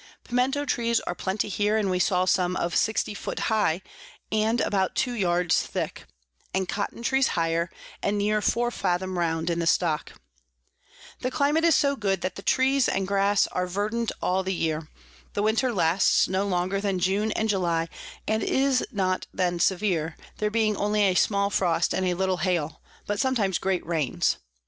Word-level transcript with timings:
Piemento 0.25 0.65
Trees 0.67 0.99
are 1.01 1.13
plenty 1.13 1.47
here, 1.47 1.77
and 1.77 1.87
we 1.91 1.99
saw 1.99 2.25
some 2.25 2.55
of 2.55 2.75
60 2.75 3.13
foot 3.13 3.37
high, 3.53 3.83
and 4.31 4.59
about 4.59 4.95
two 4.95 5.13
yards 5.13 5.61
thick; 5.61 6.05
and 6.55 6.67
Cotton 6.67 7.03
Trees 7.03 7.27
higher, 7.37 7.69
and 8.01 8.17
near 8.17 8.41
four 8.41 8.71
fathom 8.71 9.19
round 9.19 9.47
in 9.51 9.59
the 9.59 9.67
Stock. 9.67 10.09
[Sidenote: 10.09 10.17
In 10.17 10.53
the 10.55 10.55
Road 10.55 10.55
of 10.57 11.33
Juan 11.33 11.37
Fernandez.] 11.37 11.37
The 11.37 11.37
Climate 11.37 11.65
is 11.65 11.75
so 11.75 11.95
good, 11.95 12.21
that 12.21 12.35
the 12.35 12.41
Trees 12.41 12.89
and 12.89 13.07
Grass 13.07 13.47
are 13.51 13.67
verdant 13.67 14.11
all 14.23 14.41
the 14.41 14.55
Year. 14.55 14.89
The 15.33 15.43
Winter 15.43 15.71
lasts 15.71 16.27
no 16.27 16.47
longer 16.47 16.81
than 16.81 16.97
June 16.97 17.31
and 17.33 17.47
July, 17.47 17.87
and 18.27 18.41
is 18.41 18.83
not 18.91 19.27
then 19.31 19.59
severe, 19.59 20.17
there 20.39 20.49
being 20.49 20.75
only 20.77 21.01
a 21.03 21.13
small 21.13 21.51
Frost 21.51 21.93
and 21.93 22.07
a 22.07 22.15
little 22.15 22.37
Hail, 22.37 22.81
but 23.05 23.19
sometimes 23.19 23.59
great 23.59 23.85
Rains. 23.85 24.37